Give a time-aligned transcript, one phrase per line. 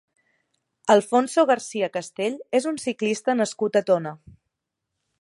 [0.93, 4.19] Alfonso García Castell és un ciclista nascut a Tona.